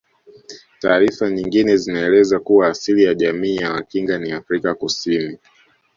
[0.79, 5.37] Taarifa nyingine zinaeleza kuwa asili ya jamii ya Wakinga ni Afrika Kusini